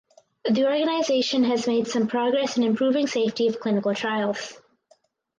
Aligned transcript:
The 0.49 0.65
organization 0.65 1.43
has 1.43 1.67
made 1.67 1.85
some 1.87 2.07
progress 2.07 2.57
in 2.57 2.63
improving 2.63 3.05
safety 3.05 3.47
of 3.49 3.59
clinical 3.59 3.93
trials. 3.93 4.59